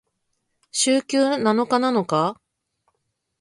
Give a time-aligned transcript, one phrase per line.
[0.71, 2.41] 週休七日なのか？